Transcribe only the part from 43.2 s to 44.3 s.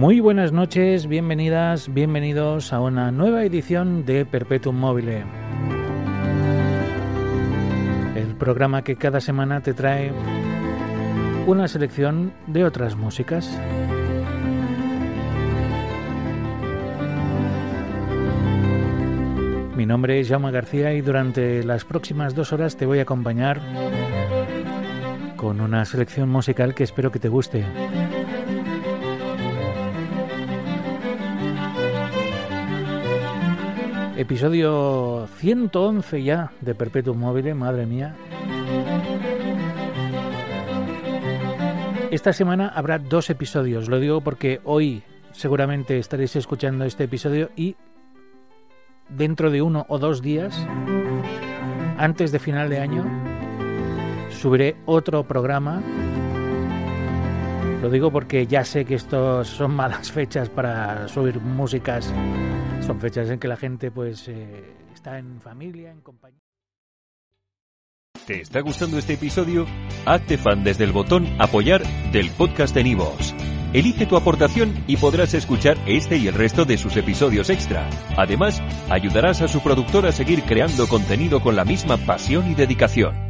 episodios, lo digo